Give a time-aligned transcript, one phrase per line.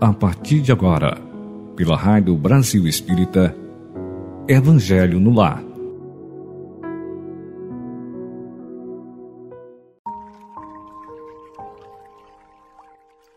[0.00, 1.20] A partir de agora,
[1.76, 3.54] pela Rádio Brasil Espírita,
[4.48, 5.62] Evangelho no Lar.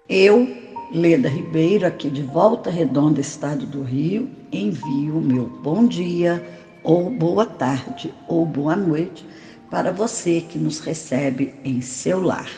[0.08, 0.48] Eu,
[0.90, 6.42] Leda Ribeiro, aqui de Volta Redonda, Estado do Rio, envio o meu bom dia,
[6.82, 9.28] ou boa tarde, ou boa noite
[9.70, 12.50] para você que nos recebe em seu lar.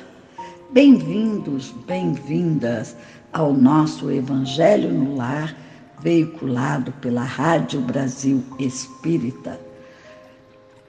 [0.71, 2.95] Bem-vindos, bem-vindas
[3.35, 5.53] ao nosso Evangelho no Lar,
[5.99, 9.59] veiculado pela Rádio Brasil Espírita.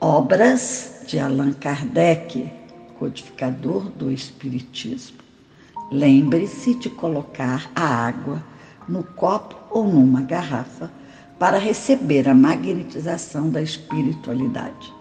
[0.01, 2.49] Obras de Allan Kardec,
[3.01, 5.19] codificador do Espiritismo.
[5.91, 8.41] Lembre-se de colocar a água
[8.89, 10.89] no copo ou numa garrafa
[11.41, 14.95] para receber a magnetização da espiritualidade.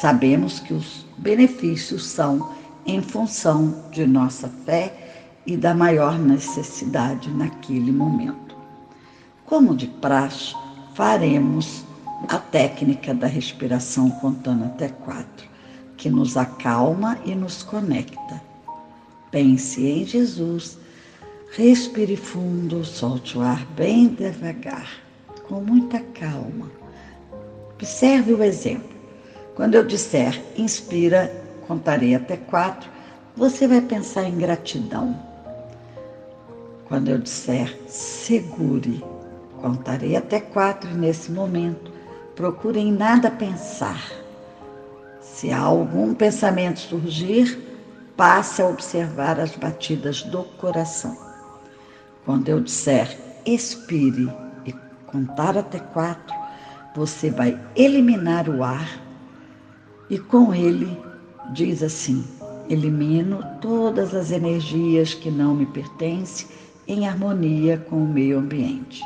[0.00, 2.50] Sabemos que os benefícios são
[2.84, 4.99] em função de nossa fé
[5.50, 8.54] e da maior necessidade naquele momento.
[9.44, 10.54] Como de praxe,
[10.94, 11.84] faremos
[12.28, 15.48] a técnica da respiração contando até quatro,
[15.96, 18.40] que nos acalma e nos conecta.
[19.32, 20.78] Pense em Jesus,
[21.56, 24.88] respire fundo, solte o ar bem devagar,
[25.48, 26.70] com muita calma.
[27.72, 28.88] Observe o exemplo.
[29.56, 31.28] Quando eu disser inspira,
[31.66, 32.88] contarei até quatro,
[33.36, 35.29] você vai pensar em gratidão.
[36.90, 39.00] Quando eu disser segure,
[39.62, 41.92] contarei até quatro nesse momento
[42.34, 44.10] procure em nada pensar.
[45.20, 47.56] Se algum pensamento surgir,
[48.16, 51.16] passe a observar as batidas do coração.
[52.24, 54.28] Quando eu disser expire
[54.66, 54.74] e
[55.06, 56.34] contar até quatro,
[56.96, 59.00] você vai eliminar o ar
[60.10, 61.00] e com ele
[61.52, 62.24] diz assim:
[62.68, 66.48] elimino todas as energias que não me pertencem
[66.90, 69.00] em harmonia com o meio ambiente.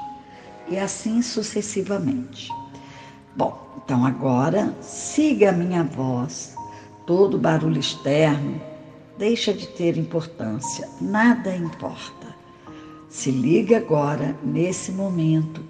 [0.68, 2.48] E assim sucessivamente.
[3.36, 6.56] Bom, então agora siga a minha voz.
[7.06, 8.58] Todo barulho externo
[9.18, 12.34] deixa de ter importância, nada importa.
[13.10, 15.62] Se liga agora, nesse momento,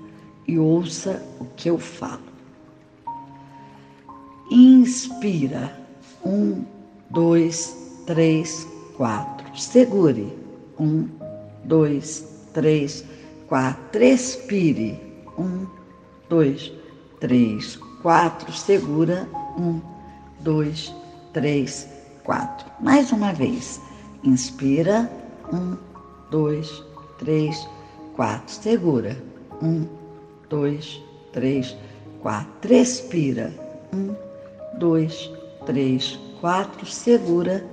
[0.47, 2.23] e ouça o que eu falo.
[4.51, 5.83] Inspira.
[6.25, 6.65] Um,
[7.11, 7.77] dois,
[8.07, 9.59] três, quatro.
[9.59, 10.33] Segure.
[10.79, 11.09] Um,
[11.65, 13.05] dois, três,
[13.49, 14.03] quatro.
[14.03, 14.99] Expire.
[15.39, 15.67] Um,
[16.29, 16.73] dois,
[17.21, 18.53] três, quatro.
[18.53, 19.29] Segura.
[19.59, 19.81] Um,
[20.41, 20.95] dois,
[21.33, 21.89] três,
[22.23, 22.71] quatro.
[22.81, 23.81] Mais uma vez.
[24.23, 25.11] Inspira.
[25.53, 25.77] Um,
[26.31, 26.83] dois,
[27.19, 27.69] três,
[28.15, 28.55] quatro.
[28.55, 29.17] Segura.
[29.63, 29.87] Um,
[30.49, 31.01] dois,
[31.33, 31.77] três,
[32.21, 32.75] quatro.
[32.75, 33.53] Expira.
[33.93, 34.15] Um,
[34.79, 35.31] dois,
[35.67, 37.65] três, quatro, segura,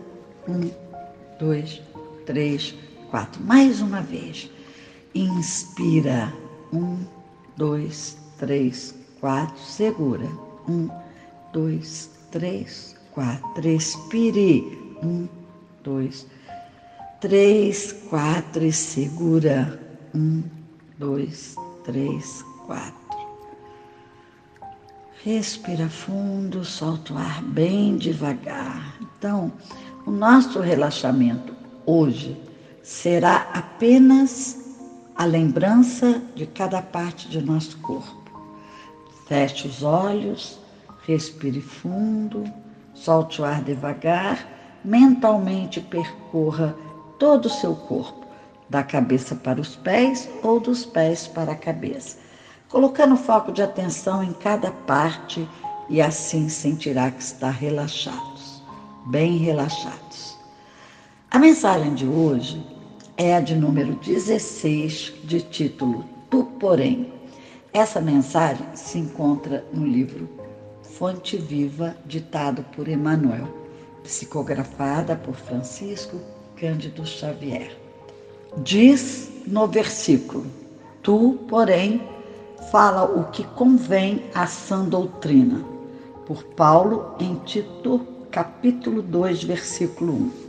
[0.48, 0.70] um,
[1.40, 1.82] dois,
[2.26, 2.91] três, quatro.
[3.42, 4.50] Mais uma vez.
[5.14, 6.34] Inspira,
[6.72, 6.98] um,
[7.58, 10.26] dois, três, quatro, segura,
[10.68, 10.90] um,
[11.52, 13.68] dois, três, quatro.
[13.68, 15.28] Expire, um,
[15.84, 16.26] dois,
[17.20, 19.78] três, quatro e segura,
[20.16, 20.42] um,
[20.98, 23.02] dois, três, quatro.
[25.22, 28.96] Respira fundo, solta o ar bem devagar.
[29.02, 29.52] Então,
[30.06, 31.54] o nosso relaxamento
[31.86, 32.40] hoje
[32.84, 34.58] será apenas
[35.16, 38.32] a lembrança de cada parte de nosso corpo.
[39.28, 40.60] Feche os olhos,
[41.06, 42.44] respire fundo,
[42.94, 44.48] solte o ar devagar,
[44.84, 46.76] mentalmente percorra
[47.20, 48.26] todo o seu corpo,
[48.70, 52.18] da cabeça para os pés ou dos pés para a cabeça
[52.72, 55.48] colocando foco de atenção em cada parte
[55.90, 58.64] e assim sentirá que está relaxados,
[59.08, 60.31] bem relaxados.
[61.32, 62.62] A mensagem de hoje
[63.16, 67.14] é a de número 16, de título Tu Porém.
[67.72, 70.28] Essa mensagem se encontra no livro
[70.84, 73.48] Fonte Viva, ditado por Emmanuel,
[74.04, 76.18] psicografada por Francisco
[76.58, 77.78] Cândido Xavier.
[78.58, 80.46] Diz no versículo:
[81.02, 82.02] Tu, porém,
[82.72, 85.64] fala o que convém à sã doutrina,
[86.28, 90.41] por Paulo em Tito, capítulo 2, versículo 1.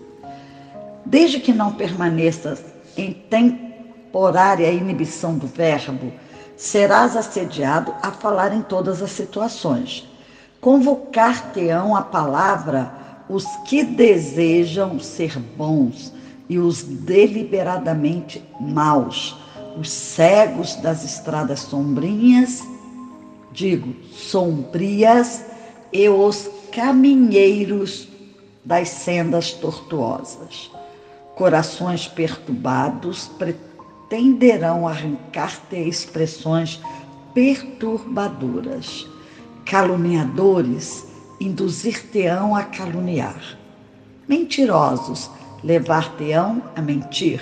[1.05, 2.63] Desde que não permaneças
[2.97, 6.13] em temporária inibição do verbo,
[6.57, 10.09] serás assediado a falar em todas as situações.
[10.61, 12.93] Convocar-te-ão a palavra
[13.29, 16.13] os que desejam ser bons
[16.49, 19.37] e os deliberadamente maus
[19.79, 22.63] os cegos das estradas sombrinhas,
[23.53, 25.45] digo, sombrias,
[25.93, 28.09] e os caminheiros
[28.65, 30.71] das sendas tortuosas.
[31.35, 33.31] Corações perturbados
[34.11, 36.79] tenderão a arrancar-te expressões
[37.33, 39.09] perturbadoras.
[39.65, 41.07] Caluniadores
[41.41, 43.59] induzir-te-ão a caluniar.
[44.29, 45.31] Mentirosos
[45.65, 47.41] levar-te-ão a mentir.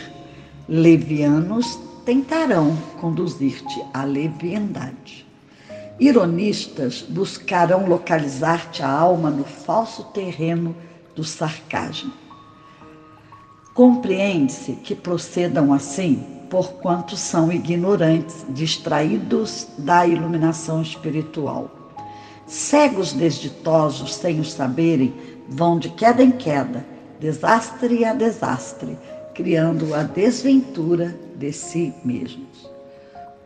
[0.69, 5.27] Levianos tentarão conduzir-te à leviandade.
[5.99, 10.77] Ironistas buscarão localizar-te a alma no falso terreno
[11.17, 12.30] do sarcasmo.
[13.81, 21.71] Compreende-se que procedam assim, porquanto são ignorantes, distraídos da iluminação espiritual.
[22.47, 25.15] Cegos desditosos, sem o saberem,
[25.49, 26.85] vão de queda em queda,
[27.19, 28.99] desastre a desastre,
[29.33, 32.69] criando a desventura de si mesmos.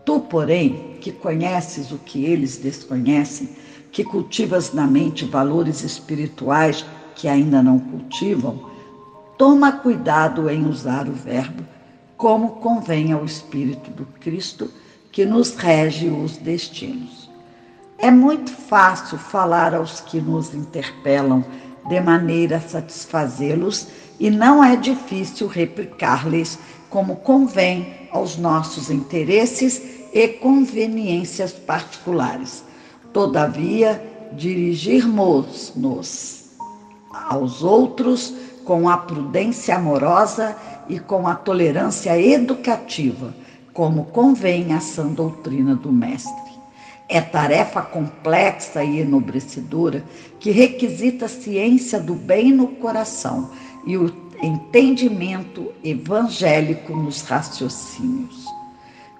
[0.04, 3.50] Tu, porém, que conheces o que eles desconhecem,
[3.92, 6.84] que cultivas na mente valores espirituais
[7.14, 8.73] que ainda não cultivam,
[9.36, 11.64] toma cuidado em usar o verbo
[12.16, 14.70] como convém ao Espírito do Cristo
[15.10, 17.30] que nos rege os destinos.
[17.98, 21.44] É muito fácil falar aos que nos interpelam
[21.88, 23.86] de maneira a satisfazê-los
[24.18, 26.58] e não é difícil replicar-lhes
[26.90, 29.82] como convém aos nossos interesses
[30.12, 32.64] e conveniências particulares.
[33.12, 34.02] Todavia,
[34.32, 36.44] dirigirmos-nos
[37.12, 38.34] aos outros
[38.64, 40.56] com a prudência amorosa
[40.88, 43.34] e com a tolerância educativa,
[43.72, 46.54] como convém à sã doutrina do Mestre.
[47.08, 50.02] É tarefa complexa e enobrecedora
[50.40, 53.50] que requisita a ciência do bem no coração
[53.86, 54.12] e o
[54.42, 58.44] entendimento evangélico nos raciocínios.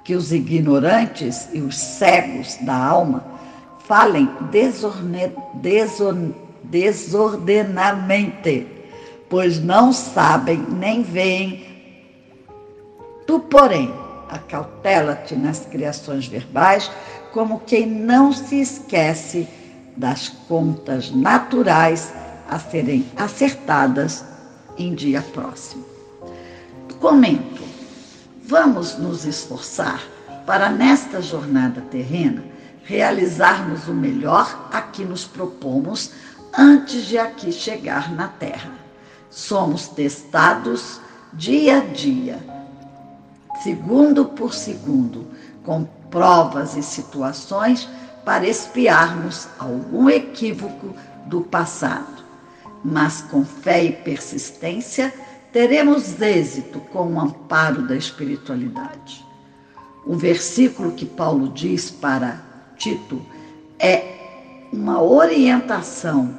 [0.02, 3.24] Que os ignorantes e os cegos da alma
[3.86, 5.32] falem desordene,
[6.64, 8.73] desordenamente,
[9.34, 11.66] pois não sabem nem veem.
[13.26, 13.92] Tu, porém,
[14.30, 16.88] acautela-te nas criações verbais,
[17.32, 19.48] como quem não se esquece
[19.96, 22.14] das contas naturais
[22.48, 24.24] a serem acertadas
[24.78, 25.84] em dia próximo.
[27.00, 27.64] Comento,
[28.46, 30.00] vamos nos esforçar
[30.46, 32.44] para nesta jornada terrena
[32.84, 36.12] realizarmos o melhor a que nos propomos
[36.56, 38.83] antes de aqui chegar na Terra.
[39.34, 41.00] Somos testados
[41.32, 42.38] dia a dia,
[43.62, 45.26] segundo por segundo,
[45.64, 47.88] com provas e situações
[48.24, 50.94] para espiarmos algum equívoco
[51.26, 52.14] do passado
[52.84, 55.12] mas com fé e persistência
[55.50, 59.24] teremos êxito com o amparo da espiritualidade.
[60.04, 62.42] O versículo que Paulo diz para
[62.76, 63.24] Tito
[63.78, 66.36] é uma orientação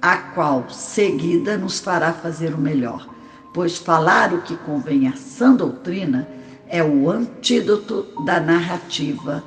[0.00, 3.08] a qual seguida nos fará fazer o melhor,
[3.52, 6.28] pois falar o que convém à sã doutrina
[6.68, 9.42] é o antídoto da narrativa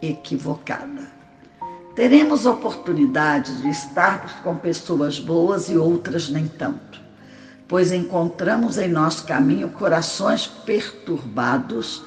[0.00, 1.16] equivocada.
[1.94, 7.00] Teremos oportunidades de estarmos com pessoas boas e outras nem tanto,
[7.66, 12.02] pois encontramos em nosso caminho corações perturbados,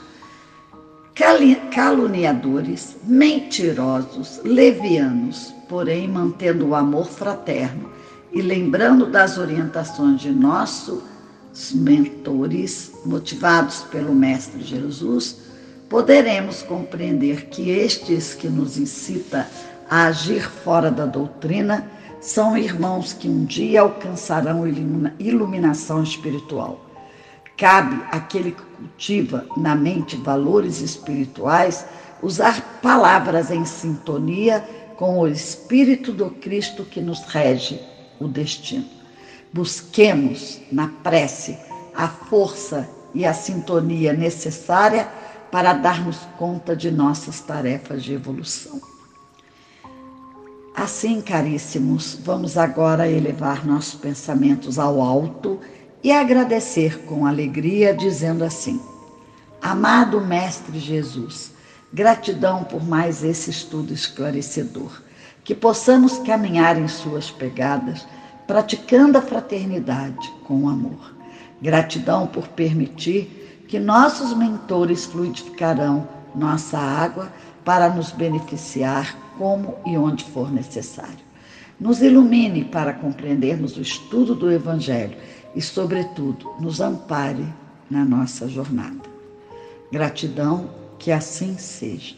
[1.71, 7.89] caluniadores, mentirosos, levianos, porém mantendo o amor fraterno
[8.31, 11.03] e lembrando das orientações de nossos
[11.73, 15.35] mentores, motivados pelo Mestre Jesus,
[15.89, 19.45] poderemos compreender que estes que nos incita
[19.89, 21.85] a agir fora da doutrina
[22.21, 24.65] são irmãos que um dia alcançarão
[25.19, 26.88] iluminação espiritual.
[27.59, 31.85] Cabe àquele que cultiva na mente valores espirituais
[32.23, 34.61] usar palavras em sintonia
[34.95, 37.81] com o Espírito do Cristo que nos rege
[38.17, 38.85] o destino.
[39.51, 41.57] Busquemos na prece
[41.93, 45.09] a força e a sintonia necessária
[45.51, 48.79] para darmos conta de nossas tarefas de evolução.
[50.73, 55.59] Assim, caríssimos, vamos agora elevar nossos pensamentos ao alto
[56.03, 58.81] e agradecer com alegria, dizendo assim:
[59.61, 61.51] Amado Mestre Jesus,
[61.91, 65.01] gratidão por mais esse estudo esclarecedor,
[65.43, 68.07] que possamos caminhar em Suas pegadas,
[68.47, 71.13] praticando a fraternidade com amor.
[71.61, 77.31] Gratidão por permitir que nossos mentores fluidificarão nossa água
[77.65, 81.28] para nos beneficiar como e onde for necessário.
[81.79, 85.15] Nos ilumine para compreendermos o estudo do Evangelho
[85.55, 87.45] e, sobretudo, nos ampare
[87.89, 89.09] na nossa jornada.
[89.91, 92.15] Gratidão, que assim seja.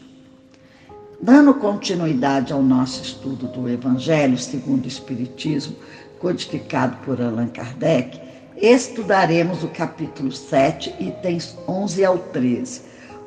[1.20, 5.76] Dando continuidade ao nosso estudo do Evangelho segundo o Espiritismo,
[6.18, 8.20] codificado por Allan Kardec,
[8.56, 12.82] estudaremos o capítulo 7, itens 11 ao 13.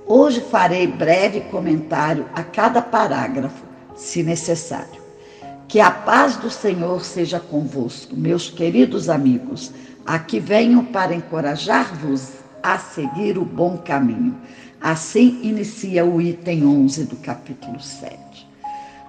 [0.05, 3.63] Hoje farei breve comentário a cada parágrafo,
[3.95, 5.04] se necessário.
[5.75, 9.73] Que a paz do Senhor seja convosco, meus queridos amigos.
[10.05, 12.31] Aqui venho para encorajar-vos
[12.63, 14.37] a seguir o bom caminho.
[14.79, 18.15] Assim inicia o item 11 do capítulo 7.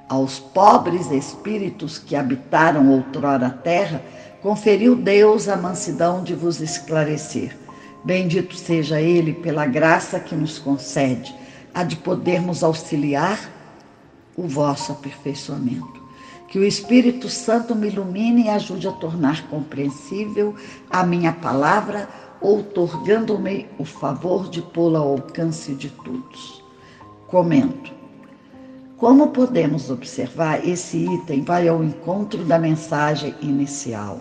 [0.09, 4.03] Aos pobres espíritos que habitaram outrora a terra,
[4.43, 7.57] conferiu Deus a mansidão de vos esclarecer.
[8.05, 11.33] Bendito seja Ele pela graça que nos concede,
[11.73, 13.39] a de podermos auxiliar
[14.37, 16.06] o vosso aperfeiçoamento.
[16.49, 20.55] Que o Espírito Santo me ilumine e ajude a tornar compreensível
[20.91, 22.09] a minha palavra,
[22.41, 26.65] outorgando-me o favor de pô-la ao alcance de todos.
[27.27, 27.93] Comento.
[28.97, 34.21] Como podemos observar, esse item vai ao encontro da mensagem inicial.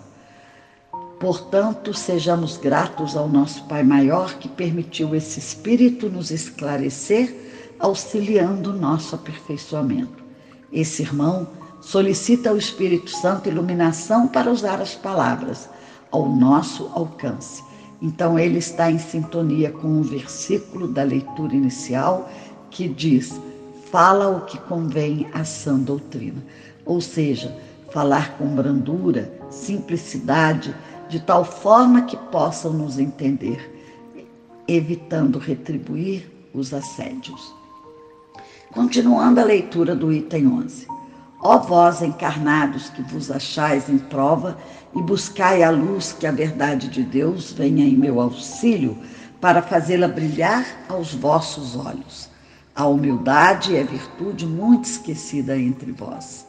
[1.20, 7.34] Portanto, sejamos gratos ao nosso Pai Maior que permitiu esse Espírito nos esclarecer,
[7.80, 10.25] auxiliando o nosso aperfeiçoamento.
[10.76, 11.48] Esse irmão
[11.80, 15.70] solicita ao Espírito Santo iluminação para usar as palavras
[16.12, 17.64] ao nosso alcance.
[18.02, 22.30] Então, ele está em sintonia com o versículo da leitura inicial
[22.70, 23.40] que diz:
[23.90, 26.44] fala o que convém à sã doutrina.
[26.86, 27.56] Ou seja,
[27.90, 30.76] falar com brandura, simplicidade,
[31.08, 33.72] de tal forma que possam nos entender,
[34.68, 37.56] evitando retribuir os assédios.
[38.76, 40.86] Continuando a leitura do item 11.
[41.40, 44.58] Ó vós encarnados que vos achais em prova
[44.94, 48.98] e buscai a luz que a verdade de Deus venha em meu auxílio
[49.40, 52.30] para fazê-la brilhar aos vossos olhos.
[52.76, 56.46] A humildade é virtude muito esquecida entre vós.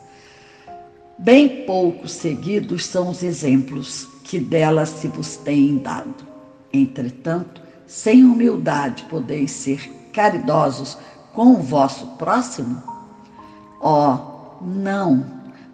[1.16, 6.26] Bem poucos seguidos são os exemplos que dela se vos têm dado.
[6.72, 10.98] Entretanto, sem humildade podeis ser caridosos
[11.36, 12.82] com o vosso próximo?
[13.78, 15.24] Ó, oh, não,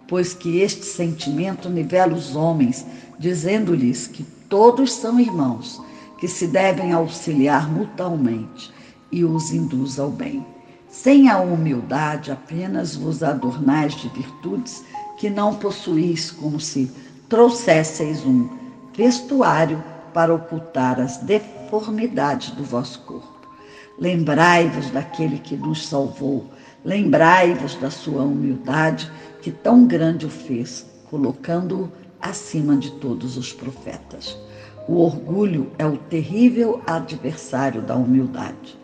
[0.09, 2.85] pois que este sentimento nivela os homens,
[3.17, 5.81] dizendo-lhes que todos são irmãos,
[6.19, 8.73] que se devem auxiliar mutuamente
[9.09, 10.45] e os induz ao bem.
[10.89, 14.83] Sem a humildade, apenas vos adornais de virtudes
[15.17, 16.91] que não possuís, como se
[17.29, 18.49] trouxesseis um
[18.95, 19.81] vestuário
[20.13, 23.32] para ocultar as deformidades do vosso corpo.
[24.03, 26.47] Lembrai-vos daquele que nos salvou,
[26.83, 29.09] lembrai-vos da sua humildade,
[29.41, 31.89] que tão grande o fez, colocando-o
[32.21, 34.37] acima de todos os profetas.
[34.89, 38.77] O orgulho é o terrível adversário da humildade.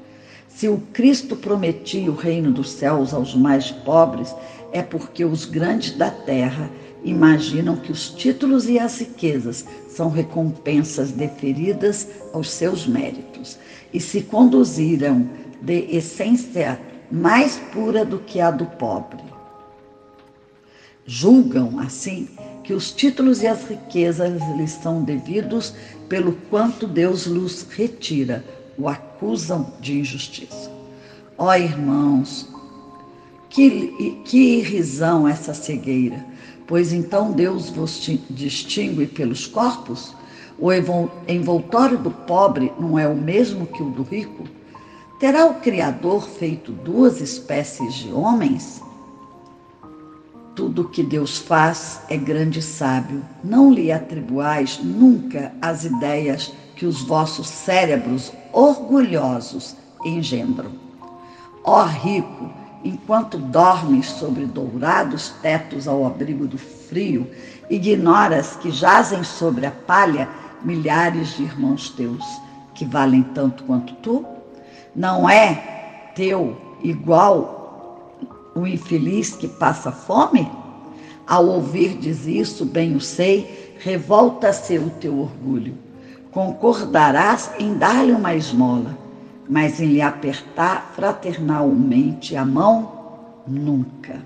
[0.48, 4.34] Se o Cristo prometia o reino dos céus aos mais pobres,
[4.72, 6.70] é porque os grandes da terra
[7.04, 13.58] imaginam que os títulos e as riquezas são recompensas deferidas aos seus méritos
[13.94, 15.30] e se conduziram
[15.62, 16.80] de essência
[17.12, 19.24] mais pura do que a do pobre.
[21.06, 22.28] Julgam, assim,
[22.64, 25.74] que os títulos e as riquezas lhes são devidos
[26.08, 28.46] pelo quanto Deus lhes retira
[28.78, 30.72] o acusam de injustiça.
[31.38, 32.48] Ó irmãos,
[33.50, 36.29] que, que irrisão essa cegueira!
[36.70, 38.00] Pois então Deus vos
[38.30, 40.16] distingue pelos corpos?
[40.60, 40.72] O
[41.28, 44.44] envoltório do pobre não é o mesmo que o do rico?
[45.20, 48.84] Terá o Criador feito duas espécies de homens?
[50.56, 53.26] Tudo que Deus faz é grande e sábio.
[53.44, 60.74] Não lhe atribuais nunca as ideias que os vossos cérebros orgulhosos engendram.
[61.64, 67.30] Ó rico, enquanto dormes sobre dourados tetos ao abrigo do frio,
[67.70, 70.30] ignoras que jazem sobre a palha
[70.62, 72.26] milhares de irmãos teus,
[72.74, 74.26] que valem tanto quanto tu?
[74.96, 78.16] Não é teu igual
[78.56, 80.50] o infeliz que passa fome?
[81.28, 85.90] Ao ouvirdes isso, bem o sei, revolta-se o teu orgulho
[86.32, 88.98] concordarás em dar-lhe uma esmola,
[89.50, 94.24] mas em lhe apertar fraternalmente a mão, nunca.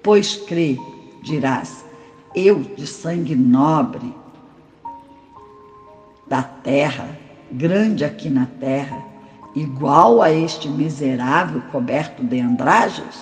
[0.00, 0.78] Pois crê,
[1.24, 1.84] dirás,
[2.36, 4.14] eu de sangue nobre
[6.28, 7.18] da terra,
[7.50, 9.02] grande aqui na terra,
[9.56, 13.18] igual a este miserável coberto de andrajos?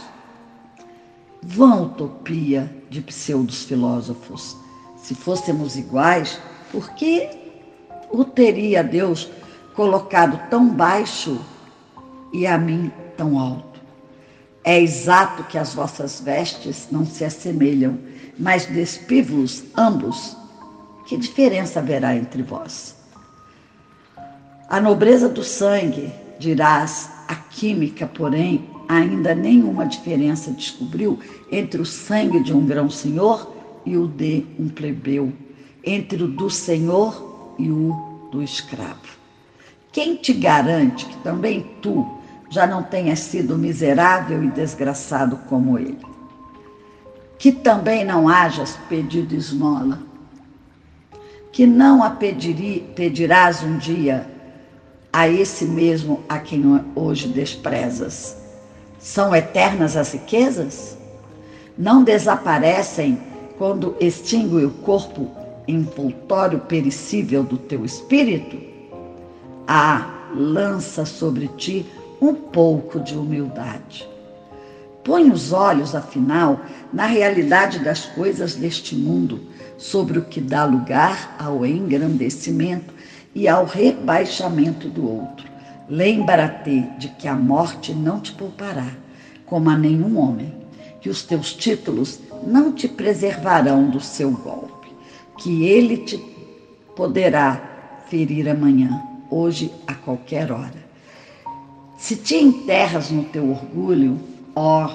[1.42, 4.54] Vã utopia de pseudos filósofos.
[4.98, 6.38] Se fôssemos iguais,
[6.70, 7.30] por que
[8.10, 9.30] o teria Deus
[9.76, 11.38] colocado tão baixo
[12.32, 13.80] e a mim tão alto?
[14.64, 17.98] É exato que as vossas vestes não se assemelham,
[18.36, 20.36] mas despivo-os ambos
[21.06, 22.96] que diferença haverá entre vós?
[24.68, 31.18] A nobreza do sangue, dirás, a química, porém, ainda nenhuma diferença descobriu
[31.52, 33.54] entre o sangue de um grão-senhor
[33.84, 35.32] e o de um plebeu,
[35.84, 39.15] entre o do senhor e o do escravo.
[39.96, 42.06] Quem te garante que também tu
[42.50, 45.96] já não tenhas sido miserável e desgraçado como ele?
[47.38, 49.98] Que também não hajas pedido esmola,
[51.50, 54.30] que não a pediri, pedirás um dia
[55.10, 56.62] a esse mesmo a quem
[56.94, 58.36] hoje desprezas
[58.98, 60.98] são eternas as riquezas?
[61.78, 63.18] Não desaparecem
[63.56, 65.30] quando extingue o corpo
[65.66, 68.75] envoltório perecível do teu espírito?
[69.68, 71.84] Ah, lança sobre ti
[72.20, 74.08] um pouco de humildade.
[75.02, 76.60] Põe os olhos, afinal,
[76.92, 79.40] na realidade das coisas deste mundo,
[79.76, 82.94] sobre o que dá lugar ao engrandecimento
[83.34, 85.46] e ao rebaixamento do outro.
[85.88, 88.88] Lembra-te de que a morte não te poupará,
[89.44, 90.52] como a nenhum homem,
[91.00, 94.88] que os teus títulos não te preservarão do seu golpe,
[95.38, 96.18] que ele te
[96.96, 97.60] poderá
[98.08, 100.86] ferir amanhã, hoje, a qualquer hora.
[101.98, 104.20] Se te enterras no teu orgulho,
[104.54, 104.88] ó,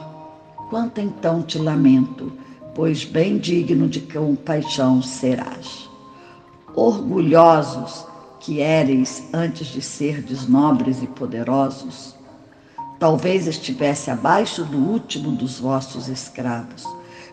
[0.70, 2.32] quanto então te lamento,
[2.76, 5.90] pois bem digno de compaixão serás.
[6.76, 8.06] Orgulhosos,
[8.40, 12.16] que éreis antes de serdes nobres e poderosos,
[13.00, 16.86] talvez estivesse abaixo do último dos vossos escravos.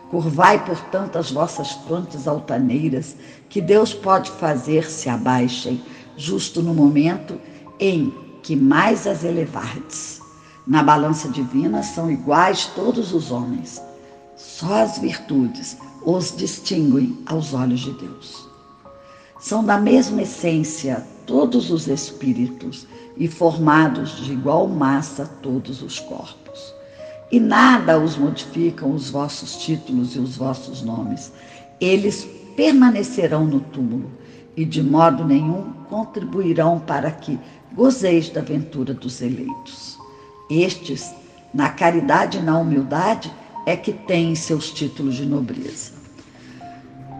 [0.09, 3.15] Curvai, portanto, as vossas frontes altaneiras,
[3.47, 5.79] que Deus pode fazer se abaixem,
[6.19, 7.39] justo no momento
[7.79, 10.21] em que mais as elevardes.
[10.67, 13.81] Na balança divina são iguais todos os homens.
[14.35, 18.47] Só as virtudes os distinguem aos olhos de Deus.
[19.39, 26.73] São da mesma essência todos os espíritos e formados de igual massa todos os corpos.
[27.31, 31.31] E nada os modificam os vossos títulos e os vossos nomes.
[31.79, 34.18] Eles permanecerão no túmulo
[34.59, 37.39] e de modo nenhum contribuirão para que
[37.71, 39.97] gozeis da ventura dos eleitos.
[40.49, 41.15] Estes,
[41.53, 43.33] na caridade e na humildade,
[43.65, 45.93] é que têm seus títulos de nobreza.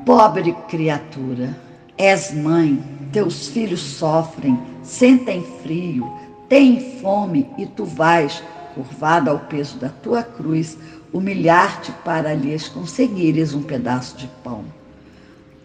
[0.05, 1.57] Pobre criatura,
[1.97, 6.11] És mãe, teus filhos sofrem, sentem frio,
[6.49, 8.43] têm fome e tu vais,
[8.75, 10.77] curvada ao peso da tua cruz,
[11.13, 14.78] humilhar-te para lhes conseguires um pedaço de pão.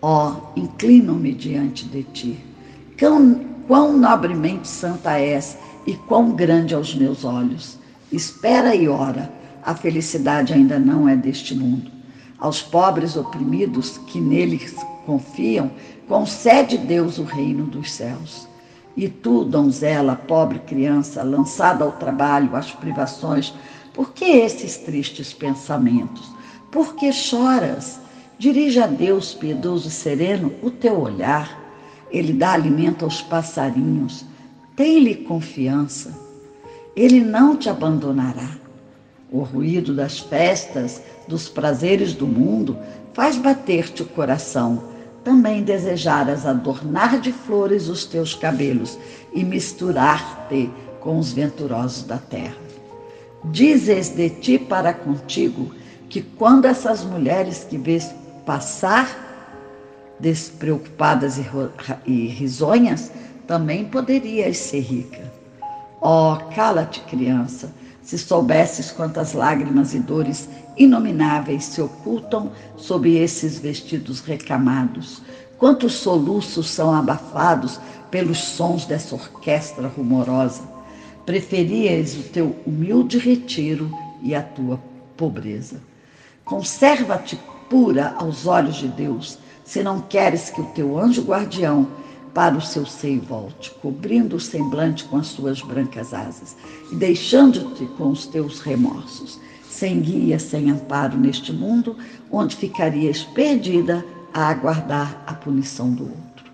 [0.06, 2.38] Ó, oh, inclino-me diante de ti.
[2.98, 7.78] Quão, quão nobremente santa és e quão grande aos meus olhos.
[8.12, 9.32] Espera e ora,
[9.64, 11.90] a felicidade ainda não é deste mundo.
[12.38, 15.70] Aos pobres oprimidos que neles confiam,
[16.06, 18.46] concede Deus o reino dos céus.
[18.94, 23.54] E tu, donzela, pobre criança, lançada ao trabalho, às privações,
[23.94, 26.30] por que esses tristes pensamentos?
[26.70, 28.03] Por que choras?
[28.38, 31.62] Dirige a Deus, piedoso e sereno, o teu olhar.
[32.10, 34.24] Ele dá alimento aos passarinhos.
[34.76, 36.12] Tem-lhe confiança.
[36.96, 38.50] Ele não te abandonará.
[39.30, 42.76] O ruído das festas, dos prazeres do mundo,
[43.12, 44.94] faz bater-te o coração
[45.24, 48.98] também desejaras adornar de flores os teus cabelos
[49.32, 50.70] e misturar-te
[51.00, 52.54] com os venturosos da terra.
[53.46, 55.74] Dizes de ti para contigo
[56.08, 58.14] que quando essas mulheres que vês
[58.44, 59.08] passar,
[60.18, 61.38] despreocupadas
[62.06, 63.10] e risonhas,
[63.46, 65.32] também poderias ser rica.
[66.00, 74.20] Oh, cala-te, criança, se soubesses quantas lágrimas e dores inomináveis se ocultam sob esses vestidos
[74.20, 75.22] recamados,
[75.56, 77.80] quantos soluços são abafados
[78.10, 80.62] pelos sons dessa orquestra rumorosa.
[81.24, 83.90] Preferias o teu humilde retiro
[84.22, 84.78] e a tua
[85.16, 85.80] pobreza.
[86.44, 87.36] Conserva-te
[87.74, 91.88] pura aos olhos de Deus, se não queres que o teu anjo guardião
[92.32, 96.54] para o seu seio volte, cobrindo o semblante com as suas brancas asas
[96.92, 101.96] e deixando-te com os teus remorsos, sem guia, sem amparo neste mundo,
[102.30, 106.44] onde ficarias perdida a aguardar a punição do outro.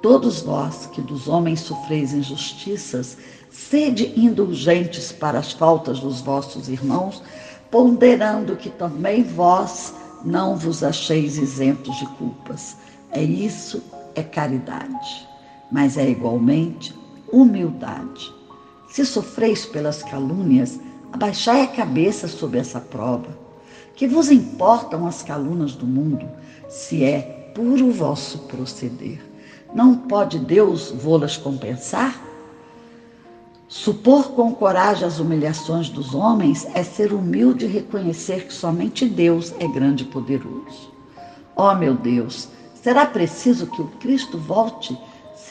[0.00, 3.18] Todos vós que dos homens sofreis injustiças,
[3.50, 7.20] sede indulgentes para as faltas dos vossos irmãos,
[7.68, 9.92] ponderando que também vós
[10.24, 12.76] não vos acheis isentos de culpas.
[13.10, 13.82] É isso
[14.14, 15.28] é caridade,
[15.70, 16.94] mas é igualmente
[17.32, 18.32] humildade.
[18.90, 20.78] Se sofreis pelas calúnias,
[21.12, 23.40] abaixai a cabeça sob essa prova.
[23.94, 26.28] Que vos importam as calúnias do mundo,
[26.68, 29.20] se é puro vosso proceder.
[29.74, 32.31] Não pode Deus vô-las compensar?
[33.72, 39.54] Supor com coragem as humilhações dos homens é ser humilde e reconhecer que somente Deus
[39.58, 40.92] é grande e poderoso.
[41.56, 44.94] Oh, meu Deus, será preciso que o Cristo volte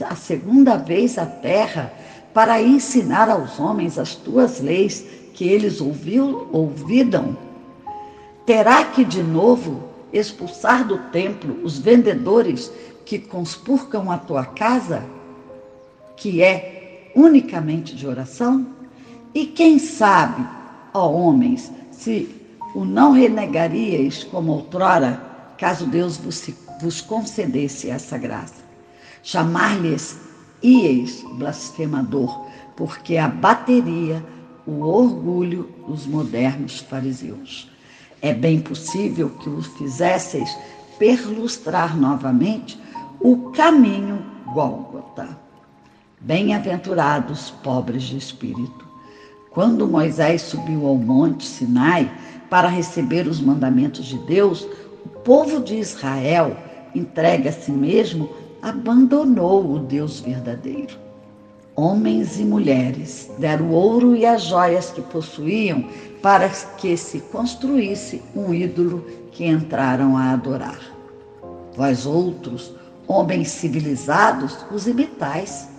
[0.03, 1.91] a segunda vez à terra
[2.31, 5.03] para ensinar aos homens as tuas leis
[5.33, 7.35] que eles ouviu, ouvidam?
[8.45, 9.81] Terá que de novo
[10.13, 12.71] expulsar do templo os vendedores
[13.03, 15.03] que conspurcam a tua casa,
[16.15, 16.70] que é
[17.15, 18.67] unicamente de oração?
[19.33, 20.45] E quem sabe,
[20.93, 22.29] ó homens, se
[22.75, 25.21] o não renegaríeis como outrora,
[25.57, 26.49] caso Deus vos,
[26.81, 28.61] vos concedesse essa graça.
[29.23, 30.19] Chamar-lhes
[30.63, 34.23] ieis blasfemador, porque abateria
[34.65, 37.69] o orgulho dos modernos fariseus.
[38.21, 40.49] É bem possível que o fizesseis
[40.99, 42.79] perlustrar novamente
[43.19, 45.27] o caminho Gólgota.
[46.23, 48.87] Bem-aventurados pobres de espírito.
[49.49, 52.11] Quando Moisés subiu ao monte Sinai
[52.47, 54.67] para receber os mandamentos de Deus,
[55.03, 56.55] o povo de Israel,
[56.93, 58.29] entregue a si mesmo,
[58.61, 60.95] abandonou o Deus verdadeiro.
[61.75, 65.89] Homens e mulheres deram o ouro e as joias que possuíam
[66.21, 70.79] para que se construísse um ídolo que entraram a adorar.
[71.75, 72.75] Vós outros,
[73.07, 75.70] homens civilizados, os imitais.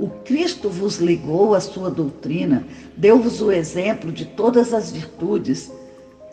[0.00, 5.70] O Cristo vos ligou a sua doutrina, deu-vos o exemplo de todas as virtudes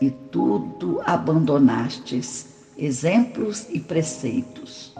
[0.00, 4.92] e tudo abandonastes, exemplos e preceitos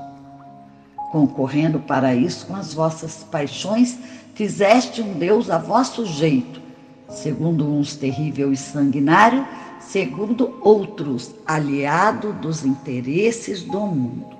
[1.10, 3.98] concorrendo para isso com as vossas paixões,
[4.34, 6.60] fizeste um Deus a vosso jeito,
[7.08, 9.46] segundo uns terrível e sanguinário,
[9.80, 14.36] segundo outros aliado dos interesses do mundo.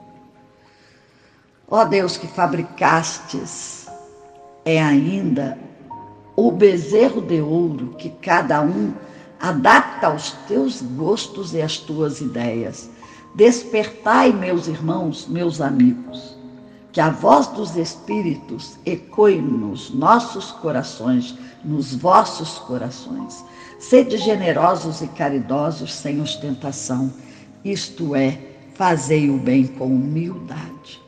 [1.71, 3.78] Ó Deus que fabricastes,
[4.69, 5.59] é ainda
[6.37, 8.93] o bezerro de ouro que cada um
[9.41, 12.91] adapta aos teus gostos e às tuas ideias.
[13.35, 16.37] Despertai, meus irmãos, meus amigos
[16.93, 23.43] que a voz dos Espíritos ecoe nos nossos corações, nos vossos corações.
[23.79, 27.11] Sede generosos e caridosos sem ostentação,
[27.65, 28.39] isto é,
[28.75, 31.01] fazei o bem com humildade.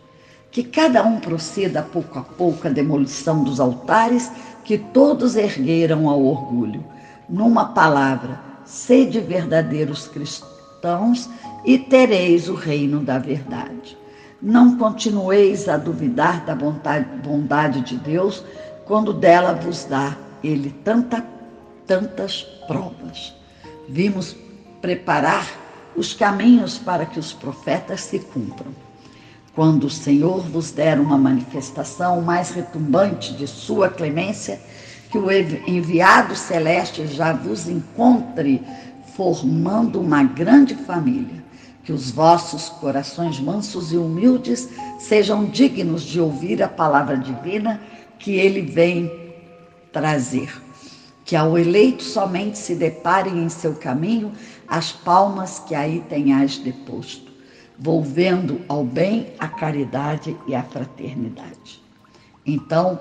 [0.50, 4.30] Que cada um proceda pouco a pouco a demolição dos altares
[4.64, 6.84] que todos ergueram ao orgulho.
[7.28, 11.28] Numa palavra, sede verdadeiros cristãos
[11.64, 13.96] e tereis o reino da verdade.
[14.42, 18.44] Não continueis a duvidar da bondade de Deus
[18.86, 21.24] quando dela vos dá Ele tanta,
[21.86, 23.34] tantas provas.
[23.88, 24.34] Vimos
[24.80, 25.46] preparar
[25.94, 28.72] os caminhos para que os profetas se cumpram.
[29.54, 34.60] Quando o Senhor vos der uma manifestação mais retumbante de sua clemência,
[35.10, 38.62] que o enviado celeste já vos encontre
[39.16, 41.40] formando uma grande família
[41.90, 47.80] que os vossos corações mansos e humildes sejam dignos de ouvir a palavra divina
[48.18, 49.10] que ele vem
[49.92, 50.62] trazer.
[51.24, 54.32] Que ao eleito somente se deparem em seu caminho
[54.68, 57.29] as palmas que aí tenhais deposto,
[57.80, 61.82] volvendo ao bem, a caridade e a fraternidade.
[62.44, 63.00] Então,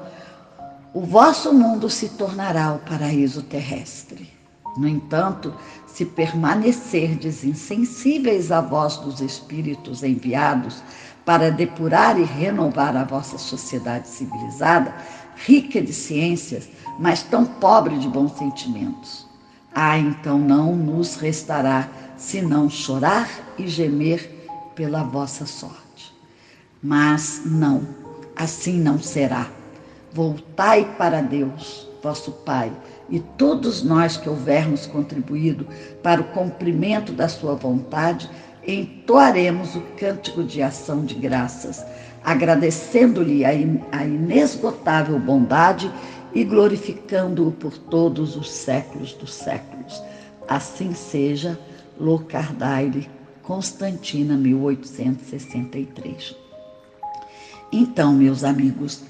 [0.94, 4.32] o vosso mundo se tornará o paraíso terrestre.
[4.78, 5.54] No entanto,
[5.86, 10.82] se permanecerdes insensíveis à voz dos Espíritos enviados
[11.26, 14.96] para depurar e renovar a vossa sociedade civilizada,
[15.36, 19.28] rica de ciências, mas tão pobre de bons sentimentos.
[19.76, 24.39] Ah, então não nos restará senão chorar e gemer
[24.80, 26.16] pela vossa sorte.
[26.82, 27.86] Mas não,
[28.34, 29.52] assim não será.
[30.14, 32.72] Voltai para Deus, vosso Pai,
[33.10, 35.68] e todos nós que houvermos contribuído
[36.02, 38.30] para o cumprimento da Sua vontade,
[38.66, 41.86] entoaremos o cântico de ação de graças,
[42.24, 45.92] agradecendo-lhe a inesgotável bondade
[46.34, 50.02] e glorificando-o por todos os séculos dos séculos.
[50.48, 51.60] Assim seja,
[52.00, 53.10] Locardaire,
[53.50, 56.36] Constantina, 1863.
[57.72, 59.02] Então, meus amigos,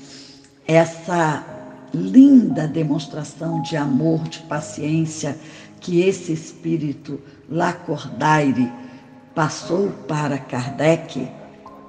[0.65, 1.45] essa
[1.93, 5.37] linda demonstração de amor, de paciência
[5.81, 8.71] que esse espírito Lacordaire
[9.35, 11.29] passou para Kardec,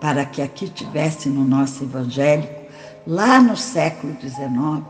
[0.00, 2.64] para que aqui tivesse no nosso evangélico,
[3.06, 4.84] lá no século XIX,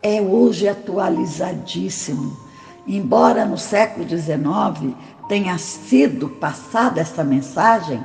[0.00, 2.46] é hoje atualizadíssimo.
[2.86, 4.94] Embora no século XIX
[5.28, 8.02] tenha sido passada essa mensagem,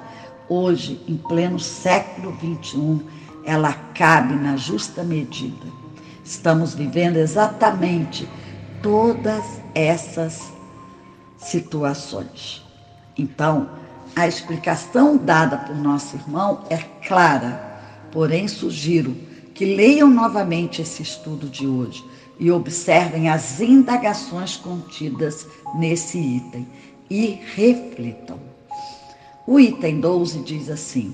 [0.50, 3.02] hoje, em pleno século XXI,
[3.46, 5.66] ela cabe na justa medida.
[6.24, 8.28] Estamos vivendo exatamente
[8.82, 10.52] todas essas
[11.38, 12.62] situações.
[13.18, 13.70] Então,
[14.16, 17.80] a explicação dada por nosso irmão é clara,
[18.12, 19.16] porém sugiro
[19.54, 22.04] que leiam novamente esse estudo de hoje
[22.40, 26.68] e observem as indagações contidas nesse item
[27.14, 28.38] e reflitam.
[29.46, 31.14] O item 12 diz assim: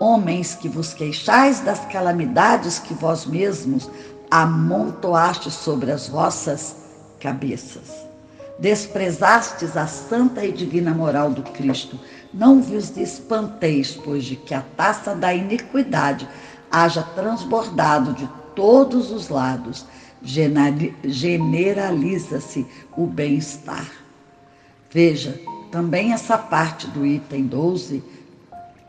[0.00, 3.90] Homens que vos queixais das calamidades que vós mesmos
[4.30, 6.74] amontoaste sobre as vossas
[7.20, 7.92] cabeças.
[8.58, 12.00] Desprezastes a santa e divina moral do Cristo.
[12.32, 16.26] Não vos espanteis, pois de que a taça da iniquidade
[16.70, 19.84] haja transbordado de todos os lados,
[20.22, 24.01] generaliza-se o bem-estar.
[24.92, 28.04] Veja, também essa parte do item 12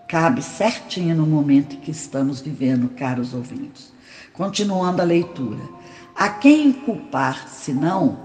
[0.09, 3.93] cabe certinho no momento que estamos vivendo, caros ouvintes.
[4.33, 5.61] Continuando a leitura.
[6.13, 8.19] A quem culpar, senão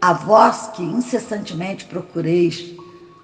[0.00, 2.74] a vós que incessantemente procureis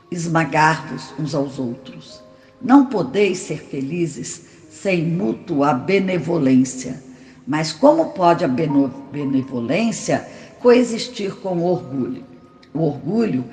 [0.08, 2.22] esmagar-vos uns aos outros?
[2.62, 7.02] Não podeis ser felizes sem mútua benevolência.
[7.44, 10.28] Mas como pode a benevolência
[10.60, 12.33] coexistir com o orgulho?
[12.74, 13.44] O orgulho,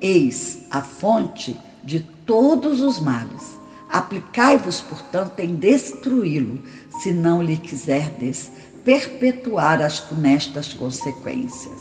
[0.00, 3.58] eis a fonte de todos os males.
[3.90, 6.62] Aplicai-vos, portanto, em destruí-lo,
[7.02, 8.52] se não lhe quiserdes
[8.84, 11.80] perpetuar as funestas consequências.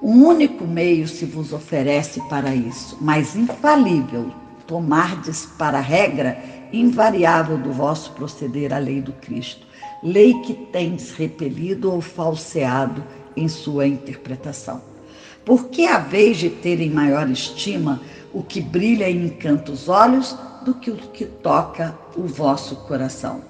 [0.00, 4.32] Um único meio se vos oferece para isso, mas infalível,
[4.66, 6.40] tomardes para regra
[6.72, 9.66] invariável do vosso proceder a lei do Cristo,
[10.02, 13.04] lei que tendes repelido ou falseado
[13.36, 14.89] em sua interpretação.
[15.44, 18.00] Por que haveis de ter em maior estima
[18.32, 23.42] o que brilha e encanta os olhos do que o que toca o vosso coração?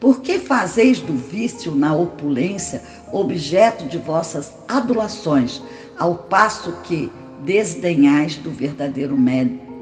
[0.00, 5.62] Por que fazeis do vício na opulência objeto de vossas adulações,
[5.98, 7.10] ao passo que
[7.42, 9.16] desdenhais do verdadeiro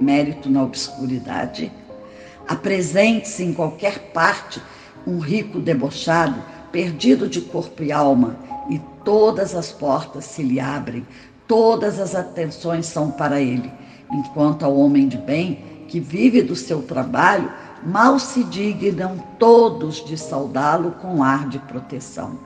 [0.01, 1.73] mérito na obscuridade?
[2.49, 4.61] Apresente-se em qualquer parte
[5.07, 8.37] um rico debochado, perdido de corpo e alma,
[8.71, 11.07] e todas as portas se lhe abrem,
[11.47, 13.71] todas as atenções são para ele,
[14.11, 17.53] enquanto ao homem de bem, que vive do seu trabalho,
[17.85, 22.39] mal se dignam todos de saudá-lo com ar de proteção.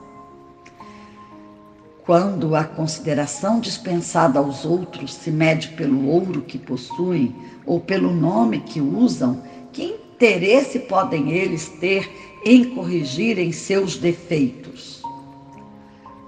[2.05, 7.35] Quando a consideração dispensada aos outros se mede pelo ouro que possuem
[7.65, 12.11] ou pelo nome que usam, que interesse podem eles ter
[12.43, 15.03] em corrigirem seus defeitos?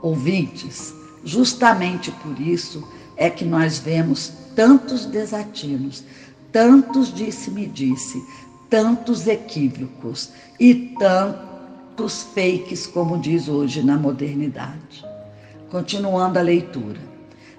[0.04, 6.04] Ouvintes, justamente por isso é que nós vemos tantos desatinos,
[6.52, 8.22] tantos disse-me-disse,
[8.70, 15.06] tantos equívocos e tantos fakes, como diz hoje na modernidade.
[15.70, 17.00] Continuando a leitura.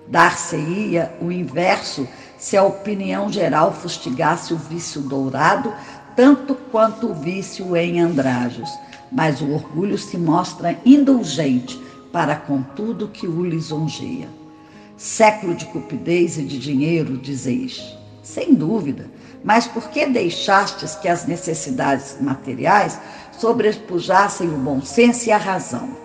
[0.08, 5.72] Dar-se-ia o inverso se a opinião geral fustigasse o vício dourado,
[6.16, 8.68] tanto quanto o vício em andrajos.
[9.10, 11.80] Mas o orgulho se mostra indulgente
[12.12, 14.28] para com tudo que o lisonjeia.
[14.96, 17.96] Século de cupidez e de dinheiro, dizeis.
[18.22, 19.10] Sem dúvida,
[19.42, 22.98] mas por que deixastes que as necessidades materiais
[23.32, 25.96] sobrepujassem o bom senso e a razão?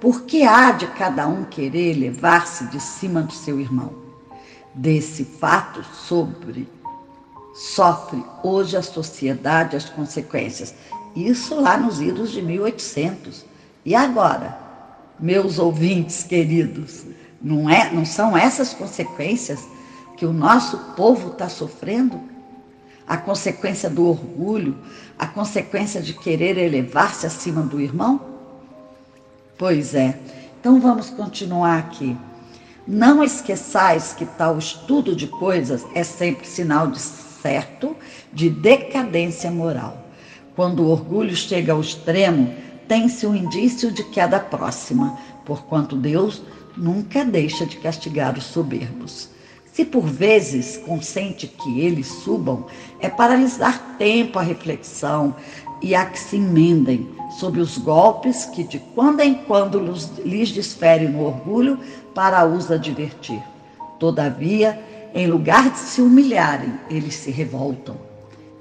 [0.00, 3.92] Por que há de cada um querer elevar-se de cima do seu irmão?
[4.74, 6.68] Desse fato sobre
[7.54, 10.74] sofre hoje a sociedade as consequências.
[11.16, 13.44] Isso lá nos idos de 1800.
[13.84, 14.63] E agora,
[15.24, 17.06] meus ouvintes queridos,
[17.40, 19.66] não é, não são essas consequências
[20.18, 22.20] que o nosso povo está sofrendo?
[23.08, 24.76] A consequência do orgulho,
[25.18, 28.20] a consequência de querer elevar-se acima do irmão?
[29.56, 30.18] Pois é.
[30.60, 32.14] Então vamos continuar aqui.
[32.86, 37.96] Não esqueçais que tal estudo de coisas é sempre sinal de certo
[38.30, 40.06] de decadência moral.
[40.54, 42.54] Quando o orgulho chega ao extremo,
[42.88, 46.42] tem-se um indício de queda próxima, porquanto Deus
[46.76, 49.28] nunca deixa de castigar os soberbos.
[49.72, 52.66] Se por vezes consente que eles subam,
[53.00, 55.34] é para lhes dar tempo à reflexão
[55.82, 59.80] e a que se emendem sobre os golpes que de quando em quando
[60.24, 61.78] lhes desfere no orgulho
[62.14, 63.42] para os advertir.
[63.98, 64.80] Todavia,
[65.12, 67.96] em lugar de se humilharem, eles se revoltam.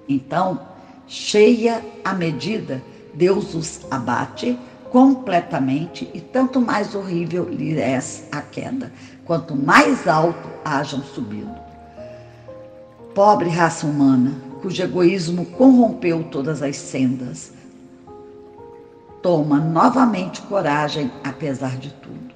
[0.09, 0.59] Então,
[1.07, 2.81] cheia a medida,
[3.13, 4.57] Deus os abate
[4.91, 7.99] completamente e tanto mais horrível lhe é
[8.31, 8.91] a queda,
[9.25, 11.51] quanto mais alto hajam subido.
[13.15, 17.51] Pobre raça humana, cujo egoísmo corrompeu todas as sendas.
[19.21, 22.33] Toma novamente coragem, apesar de tudo.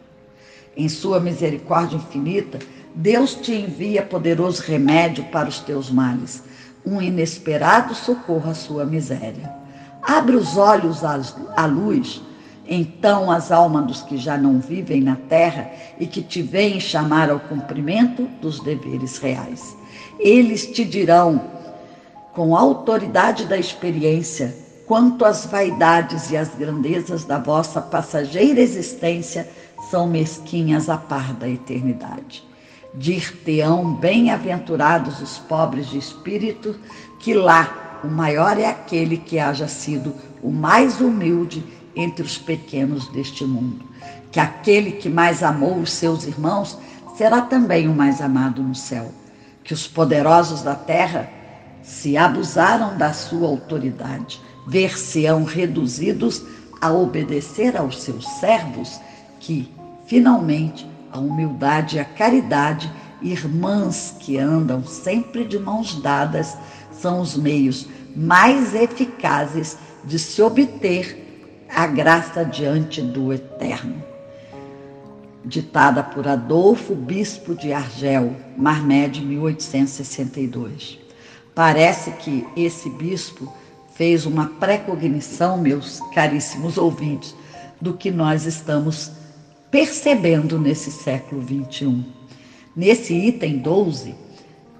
[0.75, 2.59] Em sua misericórdia infinita,
[2.93, 6.43] Deus te envia poderoso remédio para os teus males,
[6.85, 9.66] um inesperado socorro à sua miséria.
[10.07, 12.21] Abre os olhos à luz,
[12.65, 17.29] então as almas dos que já não vivem na terra e que te veem chamar
[17.29, 19.75] ao cumprimento dos deveres reais.
[20.17, 21.41] Eles te dirão
[22.33, 29.49] com a autoridade da experiência, quanto as vaidades e as grandezas da vossa passageira existência
[29.91, 32.47] são mesquinhas a par da eternidade.
[32.93, 36.79] Dir-te-ão bem-aventurados os pobres de espírito,
[37.19, 41.63] que lá o maior é aquele que haja sido o mais humilde
[41.95, 43.85] entre os pequenos deste mundo.
[44.31, 46.77] Que aquele que mais amou os seus irmãos
[47.15, 49.11] será também o mais amado no céu.
[49.63, 51.29] Que os poderosos da terra
[51.81, 56.43] se abusaram da sua autoridade, ver-se-ão reduzidos
[56.81, 58.99] a obedecer aos seus servos,
[59.39, 59.71] que,
[60.05, 66.55] finalmente, a humildade e a caridade, irmãs que andam sempre de mãos dadas,
[66.99, 74.03] são os meios mais eficazes de se obter a graça diante do Eterno.
[75.45, 80.99] Ditada por Adolfo, bispo de Argel, Marmed, 1862.
[81.53, 83.51] Parece que esse bispo
[83.95, 87.35] fez uma precognição, meus caríssimos ouvintes,
[87.79, 89.11] do que nós estamos
[89.71, 92.03] percebendo nesse século 21.
[92.75, 94.15] Nesse item 12,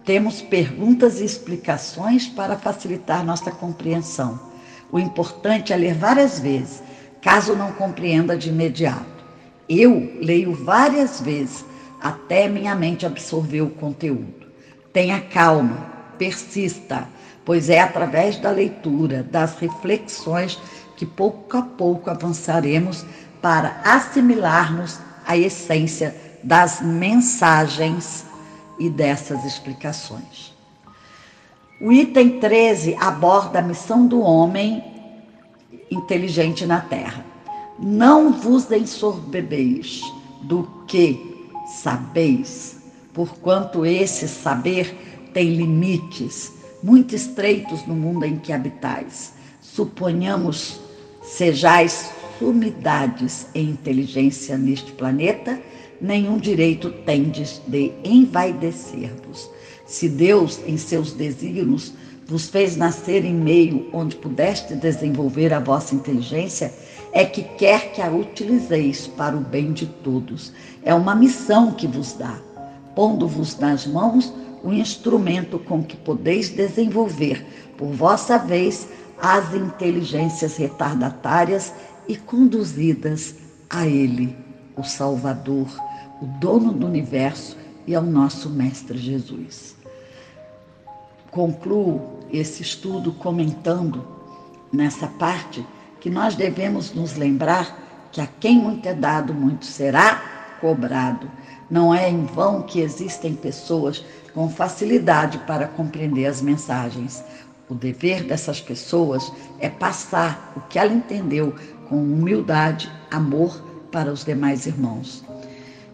[0.07, 4.39] temos perguntas e explicações para facilitar nossa compreensão.
[4.89, 6.81] O importante é ler várias vezes,
[7.21, 9.05] caso não compreenda de imediato.
[9.67, 11.65] Eu leio várias vezes
[12.01, 14.47] até minha mente absorver o conteúdo.
[14.93, 15.75] Tenha calma,
[16.17, 17.05] persista,
[17.43, 20.57] pois é através da leitura, das reflexões,
[20.95, 23.05] que pouco a pouco avançaremos
[23.41, 28.25] para assimilarmos a essência das mensagens
[28.79, 30.53] e dessas explicações.
[31.79, 34.83] O item 13 aborda a missão do homem
[35.91, 37.25] inteligente na Terra.
[37.79, 40.01] Não vos ensorbebeis
[40.41, 42.77] do que sabeis,
[43.13, 49.33] porquanto esse saber tem limites muito estreitos no mundo em que habitais.
[49.61, 50.79] Suponhamos
[51.21, 55.61] sejais sumidades em inteligência neste planeta,
[56.01, 59.49] nenhum direito tendes de envaidecer-vos.
[59.86, 61.93] Se Deus, em seus desígnios,
[62.27, 66.73] vos fez nascer em meio onde pudeste desenvolver a vossa inteligência,
[67.13, 70.51] é que quer que a utilizeis para o bem de todos.
[70.83, 72.38] É uma missão que vos dá,
[72.93, 74.33] pondo-vos nas mãos
[74.63, 77.45] o instrumento com que podeis desenvolver,
[77.77, 78.88] por vossa vez,
[79.19, 81.73] as inteligências retardatárias
[82.07, 83.36] e conduzidas
[83.69, 84.36] a Ele,
[84.75, 85.67] o Salvador,
[86.21, 89.75] o dono do universo e ao nosso Mestre Jesus.
[91.32, 94.06] Concluo esse estudo comentando
[94.71, 95.65] nessa parte
[95.99, 101.30] que nós devemos nos lembrar que a quem muito é dado, muito será cobrado.
[101.69, 104.03] Não é em vão que existem pessoas
[104.34, 107.23] com facilidade para compreender as mensagens.
[107.69, 111.53] O dever dessas pessoas é passar o que ela entendeu
[111.89, 115.23] com humildade, amor para os demais irmãos.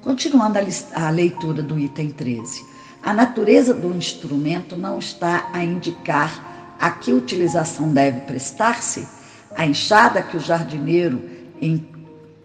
[0.04, 0.60] Continuando
[0.96, 2.66] a leitura do item 13.
[3.02, 9.08] A natureza do instrumento não está a indicar a que utilização deve prestar-se.
[9.56, 11.22] A enxada que o jardineiro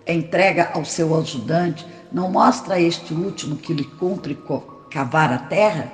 [0.06, 4.38] entrega ao seu ajudante não mostra a este último que lhe cumpre
[4.88, 5.92] cavar a terra?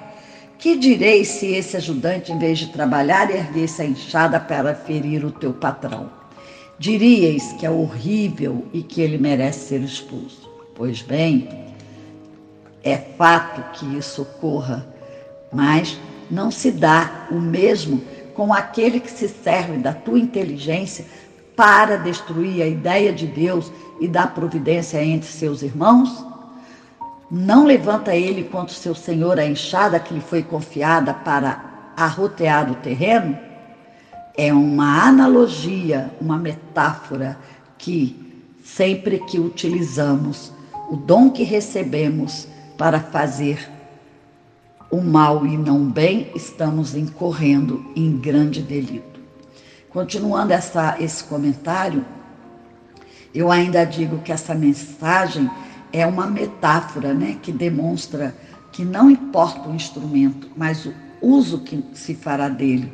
[0.58, 5.32] Que direi se esse ajudante, em vez de trabalhar, erguesse a enxada para ferir o
[5.32, 6.10] teu patrão?
[6.78, 10.43] Diríeis que é horrível e que ele merece ser expulso.
[10.74, 11.48] Pois bem,
[12.82, 14.84] é fato que isso ocorra,
[15.52, 15.96] mas
[16.28, 18.02] não se dá o mesmo
[18.34, 21.04] com aquele que se serve da tua inteligência
[21.54, 23.70] para destruir a ideia de Deus
[24.00, 26.26] e da providência entre seus irmãos?
[27.30, 32.70] Não levanta ele contra o seu senhor a enxada que lhe foi confiada para arrotear
[32.70, 33.38] o terreno?
[34.36, 37.38] É uma analogia, uma metáfora
[37.78, 40.52] que, sempre que utilizamos
[40.90, 43.70] o dom que recebemos para fazer
[44.90, 49.20] o mal e não bem, estamos incorrendo em grande delito.
[49.90, 52.04] Continuando essa, esse comentário,
[53.34, 55.50] eu ainda digo que essa mensagem
[55.92, 58.34] é uma metáfora né, que demonstra
[58.72, 62.92] que não importa o instrumento, mas o uso que se fará dele.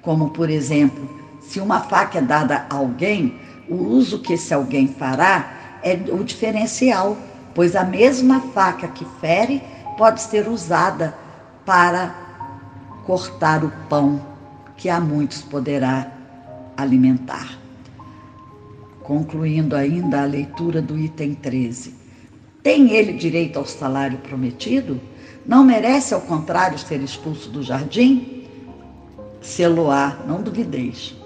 [0.00, 3.38] como por exemplo, se uma faca é dada a alguém,
[3.68, 7.16] o uso que esse alguém fará é o diferencial,
[7.54, 9.62] pois a mesma faca que fere
[9.96, 11.14] pode ser usada
[11.64, 12.14] para
[13.04, 14.20] cortar o pão
[14.76, 16.10] que a muitos poderá
[16.76, 17.58] alimentar.
[19.02, 21.94] Concluindo ainda a leitura do item 13.
[22.62, 25.00] Tem ele direito ao salário prometido?
[25.44, 28.46] Não merece, ao contrário, ser expulso do jardim?
[29.40, 31.16] Seloá, não duvideis,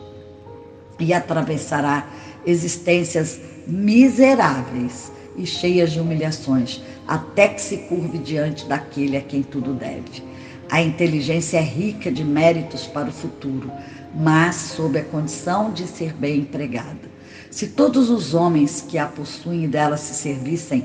[0.98, 2.06] e atravessará
[2.46, 9.74] existências miseráveis e cheias de humilhações, até que se curve diante daquele a quem tudo
[9.74, 10.22] deve.
[10.70, 13.70] A inteligência é rica de méritos para o futuro,
[14.14, 17.16] mas sob a condição de ser bem empregada.
[17.50, 20.84] Se todos os homens que a possuem dela se servissem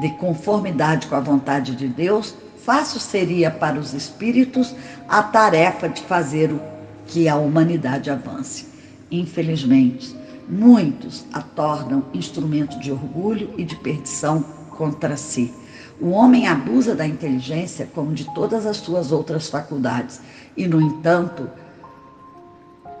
[0.00, 2.34] de conformidade com a vontade de Deus,
[2.64, 4.74] fácil seria para os espíritos
[5.08, 6.60] a tarefa de fazer o
[7.06, 8.66] que a humanidade avance.
[9.10, 10.14] Infelizmente,
[10.48, 15.52] muitos a tornam instrumento de orgulho e de perdição contra si.
[16.00, 20.20] O homem abusa da inteligência como de todas as suas outras faculdades
[20.56, 21.48] e, no entanto,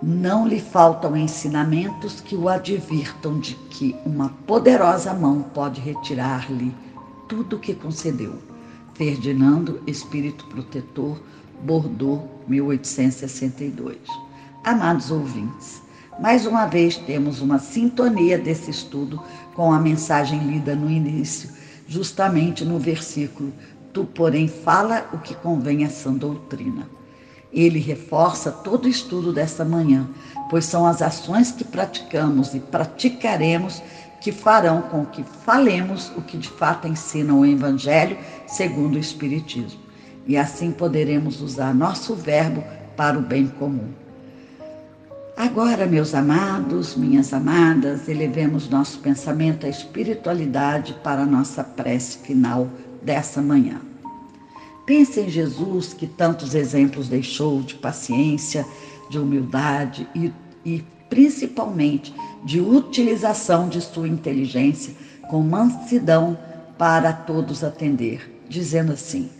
[0.02, 6.74] não lhe faltam ensinamentos que o advirtam de que uma poderosa mão pode retirar-lhe
[7.28, 8.34] tudo o que concedeu.
[8.94, 11.20] Ferdinando, Espírito Protetor,
[11.62, 13.96] Bordeaux, 1862.
[14.64, 15.81] Amados ouvintes,
[16.18, 19.22] mais uma vez temos uma sintonia desse estudo
[19.54, 21.50] com a mensagem lida no início,
[21.86, 23.52] justamente no versículo:
[23.92, 26.88] Tu, porém, fala o que convém a sã doutrina.
[27.52, 30.08] Ele reforça todo o estudo desta manhã,
[30.48, 33.82] pois são as ações que praticamos e praticaremos
[34.20, 39.80] que farão com que falemos o que de fato ensina o Evangelho segundo o Espiritismo.
[40.26, 42.62] E assim poderemos usar nosso verbo
[42.96, 44.01] para o bem comum.
[45.36, 52.68] Agora, meus amados, minhas amadas, elevemos nosso pensamento à espiritualidade para a nossa prece final
[53.02, 53.80] dessa manhã.
[54.84, 58.66] Pense em Jesus, que tantos exemplos deixou de paciência,
[59.08, 60.32] de humildade e,
[60.66, 62.14] e principalmente
[62.44, 64.94] de utilização de sua inteligência
[65.30, 66.36] com mansidão
[66.76, 69.30] para todos atender, dizendo assim: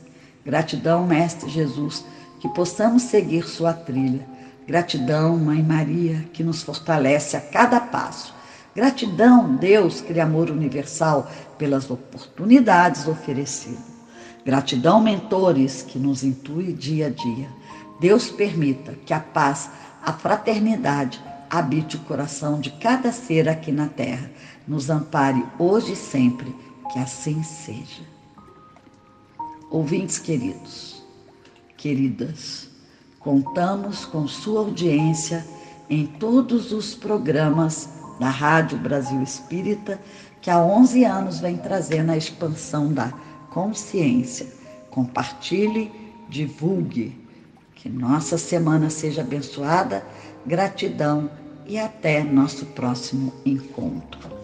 [0.44, 2.02] Gratidão, Mestre Jesus,
[2.40, 4.31] que possamos seguir sua trilha.
[4.66, 8.34] Gratidão, Mãe Maria, que nos fortalece a cada passo.
[8.74, 13.92] Gratidão, Deus, Criador universal, pelas oportunidades oferecidas.
[14.44, 17.48] Gratidão, mentores, que nos intui dia a dia.
[18.00, 19.70] Deus permita que a paz,
[20.02, 24.30] a fraternidade, habite o coração de cada ser aqui na terra.
[24.66, 26.54] Nos ampare hoje e sempre,
[26.92, 28.02] que assim seja.
[29.70, 31.02] Ouvintes queridos,
[31.76, 32.71] queridas,
[33.22, 35.46] contamos com sua audiência
[35.88, 40.00] em todos os programas da Rádio Brasil Espírita,
[40.40, 43.12] que há 11 anos vem trazendo a expansão da
[43.50, 44.46] consciência.
[44.90, 45.90] Compartilhe,
[46.28, 47.20] divulgue.
[47.74, 50.04] Que nossa semana seja abençoada.
[50.46, 51.30] Gratidão
[51.66, 54.41] e até nosso próximo encontro.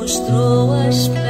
[0.00, 1.29] mostrou as pernas.